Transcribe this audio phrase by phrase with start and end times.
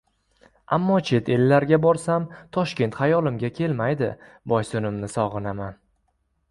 [0.77, 2.25] Ammo chet ellarga borsam
[2.57, 4.13] Toshkent xayolimga kelmaydi,
[4.55, 5.81] Boysunimni sog‘inaman.